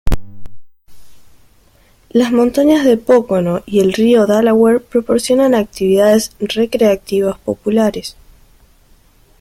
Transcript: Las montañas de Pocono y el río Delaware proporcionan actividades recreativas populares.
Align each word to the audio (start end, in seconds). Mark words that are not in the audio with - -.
Las 2.09 2.31
montañas 2.31 2.83
de 2.83 2.97
Pocono 2.97 3.61
y 3.67 3.81
el 3.81 3.93
río 3.93 4.25
Delaware 4.25 4.79
proporcionan 4.81 5.53
actividades 5.53 6.35
recreativas 6.39 7.37
populares. 7.37 8.15